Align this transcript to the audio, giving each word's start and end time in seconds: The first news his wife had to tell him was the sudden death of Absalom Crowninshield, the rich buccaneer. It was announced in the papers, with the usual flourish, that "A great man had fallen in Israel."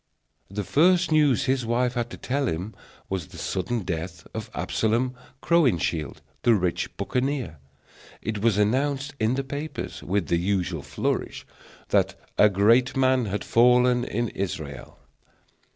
The 0.49 0.63
first 0.63 1.11
news 1.11 1.45
his 1.45 1.63
wife 1.63 1.93
had 1.93 2.09
to 2.09 2.17
tell 2.17 2.47
him 2.47 2.73
was 3.07 3.27
the 3.27 3.37
sudden 3.37 3.81
death 3.81 4.25
of 4.33 4.49
Absalom 4.55 5.13
Crowninshield, 5.43 6.21
the 6.41 6.55
rich 6.55 6.97
buccaneer. 6.97 7.59
It 8.19 8.39
was 8.41 8.57
announced 8.57 9.13
in 9.19 9.35
the 9.35 9.43
papers, 9.43 10.01
with 10.01 10.25
the 10.25 10.37
usual 10.39 10.81
flourish, 10.81 11.45
that 11.89 12.15
"A 12.39 12.49
great 12.49 12.97
man 12.97 13.25
had 13.25 13.43
fallen 13.43 14.03
in 14.03 14.29
Israel." 14.29 14.97